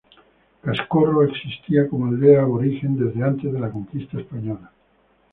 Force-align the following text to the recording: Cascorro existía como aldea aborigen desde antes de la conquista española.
Cascorro 0.63 1.21
existía 1.21 1.87
como 1.87 2.07
aldea 2.07 2.41
aborigen 2.41 2.97
desde 2.97 3.23
antes 3.23 3.53
de 3.53 3.59
la 3.59 3.69
conquista 3.69 4.19
española. 4.19 4.71